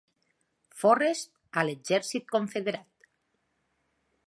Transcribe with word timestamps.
Forrest 0.83 1.59
a 1.61 1.65
l'exèrcit 1.67 2.27
confederat. 2.37 3.09